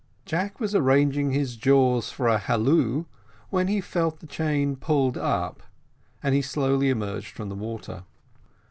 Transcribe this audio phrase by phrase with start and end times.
[0.25, 3.05] Jack was arranging his jaws for a halloo,
[3.51, 5.61] when he felt the chain pulled up,
[6.23, 8.03] and he slowly emerged from the water.